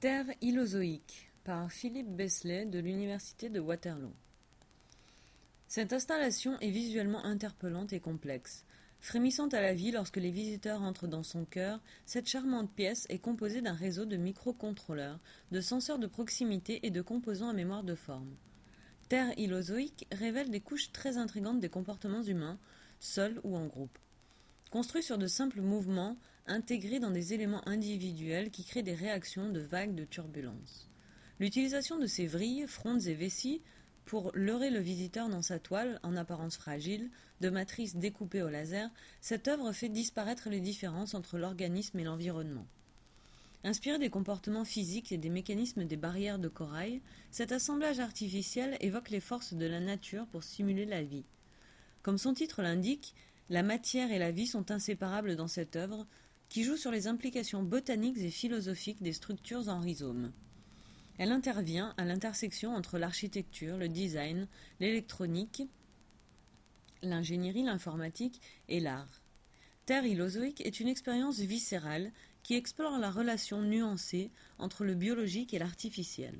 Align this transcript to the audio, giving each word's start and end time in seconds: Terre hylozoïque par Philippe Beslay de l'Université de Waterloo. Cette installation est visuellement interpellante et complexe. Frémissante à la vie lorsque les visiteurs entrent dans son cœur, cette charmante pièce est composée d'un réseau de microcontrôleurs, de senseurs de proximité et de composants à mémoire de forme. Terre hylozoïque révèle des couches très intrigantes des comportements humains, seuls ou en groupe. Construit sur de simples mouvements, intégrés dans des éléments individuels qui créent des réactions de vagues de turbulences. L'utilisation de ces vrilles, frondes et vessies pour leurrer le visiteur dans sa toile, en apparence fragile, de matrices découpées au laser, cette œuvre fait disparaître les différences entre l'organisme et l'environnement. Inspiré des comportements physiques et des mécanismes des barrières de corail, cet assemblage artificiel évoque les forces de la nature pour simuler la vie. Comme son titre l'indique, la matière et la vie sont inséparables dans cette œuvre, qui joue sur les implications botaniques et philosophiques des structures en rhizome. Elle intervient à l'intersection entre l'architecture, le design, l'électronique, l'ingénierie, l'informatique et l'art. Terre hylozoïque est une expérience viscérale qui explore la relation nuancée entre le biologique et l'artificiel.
Terre 0.00 0.32
hylozoïque 0.40 1.30
par 1.44 1.70
Philippe 1.70 2.16
Beslay 2.16 2.64
de 2.64 2.78
l'Université 2.78 3.50
de 3.50 3.60
Waterloo. 3.60 4.14
Cette 5.68 5.92
installation 5.92 6.58
est 6.60 6.70
visuellement 6.70 7.22
interpellante 7.22 7.92
et 7.92 8.00
complexe. 8.00 8.64
Frémissante 9.00 9.52
à 9.52 9.60
la 9.60 9.74
vie 9.74 9.90
lorsque 9.90 10.16
les 10.16 10.30
visiteurs 10.30 10.80
entrent 10.80 11.06
dans 11.06 11.22
son 11.22 11.44
cœur, 11.44 11.82
cette 12.06 12.28
charmante 12.28 12.72
pièce 12.72 13.04
est 13.10 13.18
composée 13.18 13.60
d'un 13.60 13.74
réseau 13.74 14.06
de 14.06 14.16
microcontrôleurs, 14.16 15.20
de 15.52 15.60
senseurs 15.60 15.98
de 15.98 16.06
proximité 16.06 16.80
et 16.86 16.90
de 16.90 17.02
composants 17.02 17.50
à 17.50 17.52
mémoire 17.52 17.84
de 17.84 17.94
forme. 17.94 18.34
Terre 19.10 19.38
hylozoïque 19.38 20.06
révèle 20.12 20.48
des 20.48 20.60
couches 20.60 20.92
très 20.92 21.18
intrigantes 21.18 21.60
des 21.60 21.68
comportements 21.68 22.22
humains, 22.22 22.58
seuls 23.00 23.38
ou 23.44 23.54
en 23.54 23.66
groupe. 23.66 23.98
Construit 24.70 25.02
sur 25.02 25.18
de 25.18 25.26
simples 25.26 25.60
mouvements, 25.60 26.16
intégrés 26.50 27.00
dans 27.00 27.10
des 27.10 27.32
éléments 27.32 27.66
individuels 27.66 28.50
qui 28.50 28.64
créent 28.64 28.82
des 28.82 28.94
réactions 28.94 29.48
de 29.48 29.60
vagues 29.60 29.94
de 29.94 30.04
turbulences. 30.04 30.90
L'utilisation 31.38 31.98
de 31.98 32.06
ces 32.06 32.26
vrilles, 32.26 32.66
frondes 32.66 33.06
et 33.06 33.14
vessies 33.14 33.62
pour 34.04 34.32
leurrer 34.34 34.70
le 34.70 34.80
visiteur 34.80 35.28
dans 35.28 35.42
sa 35.42 35.58
toile, 35.58 36.00
en 36.02 36.16
apparence 36.16 36.56
fragile, 36.56 37.10
de 37.40 37.48
matrices 37.48 37.96
découpées 37.96 38.42
au 38.42 38.48
laser, 38.48 38.90
cette 39.20 39.48
œuvre 39.48 39.72
fait 39.72 39.88
disparaître 39.88 40.50
les 40.50 40.60
différences 40.60 41.14
entre 41.14 41.38
l'organisme 41.38 41.98
et 41.98 42.04
l'environnement. 42.04 42.66
Inspiré 43.62 43.98
des 43.98 44.10
comportements 44.10 44.64
physiques 44.64 45.12
et 45.12 45.18
des 45.18 45.28
mécanismes 45.28 45.84
des 45.84 45.96
barrières 45.96 46.38
de 46.38 46.48
corail, 46.48 47.00
cet 47.30 47.52
assemblage 47.52 48.00
artificiel 48.00 48.76
évoque 48.80 49.10
les 49.10 49.20
forces 49.20 49.54
de 49.54 49.66
la 49.66 49.80
nature 49.80 50.26
pour 50.26 50.42
simuler 50.42 50.86
la 50.86 51.02
vie. 51.02 51.24
Comme 52.02 52.18
son 52.18 52.34
titre 52.34 52.62
l'indique, 52.62 53.14
la 53.50 53.62
matière 53.62 54.10
et 54.12 54.18
la 54.18 54.30
vie 54.30 54.46
sont 54.46 54.70
inséparables 54.70 55.36
dans 55.36 55.48
cette 55.48 55.76
œuvre, 55.76 56.06
qui 56.50 56.64
joue 56.64 56.76
sur 56.76 56.90
les 56.90 57.06
implications 57.06 57.62
botaniques 57.62 58.18
et 58.18 58.30
philosophiques 58.30 59.02
des 59.02 59.14
structures 59.14 59.68
en 59.68 59.80
rhizome. 59.80 60.32
Elle 61.16 61.32
intervient 61.32 61.94
à 61.96 62.04
l'intersection 62.04 62.74
entre 62.74 62.98
l'architecture, 62.98 63.78
le 63.78 63.88
design, 63.88 64.48
l'électronique, 64.80 65.62
l'ingénierie, 67.02 67.62
l'informatique 67.62 68.40
et 68.68 68.80
l'art. 68.80 69.22
Terre 69.86 70.04
hylozoïque 70.04 70.60
est 70.60 70.80
une 70.80 70.88
expérience 70.88 71.38
viscérale 71.38 72.12
qui 72.42 72.54
explore 72.54 72.98
la 72.98 73.10
relation 73.10 73.62
nuancée 73.62 74.30
entre 74.58 74.84
le 74.84 74.94
biologique 74.94 75.54
et 75.54 75.58
l'artificiel. 75.58 76.34